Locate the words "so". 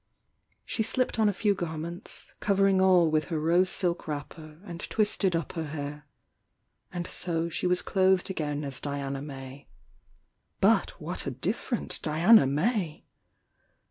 7.05-7.49